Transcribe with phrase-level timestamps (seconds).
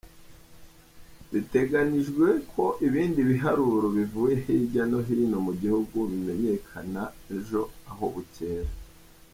[1.31, 7.03] Bitegekanijwe ko ibindi biharuro bivuye hirya no hino mu gihugu bimenyekana
[7.35, 8.71] ejo aho bukera.